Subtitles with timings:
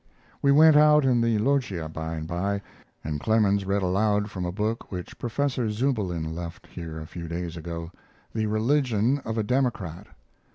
[0.41, 2.63] ]We went out in the loggia by and by
[3.03, 7.55] and Clemens read aloud from a book which Professor Zubelin left here a few days
[7.55, 7.91] ago
[8.33, 10.07] 'The Religion of a Democrat'.